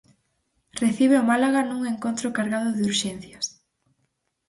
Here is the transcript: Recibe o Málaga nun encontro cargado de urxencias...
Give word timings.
Recibe 0.83 1.15
o 1.19 1.27
Málaga 1.31 1.61
nun 1.69 1.81
encontro 1.93 2.27
cargado 2.37 2.69
de 2.73 2.81
urxencias... 2.91 3.45